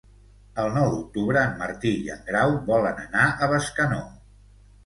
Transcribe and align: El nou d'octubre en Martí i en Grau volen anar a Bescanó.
El 0.63 0.71
nou 0.77 0.87
d'octubre 0.93 1.43
en 1.49 1.53
Martí 1.59 1.91
i 2.07 2.11
en 2.15 2.25
Grau 2.31 2.57
volen 2.71 3.05
anar 3.07 3.29
a 3.47 3.51
Bescanó. 3.55 4.05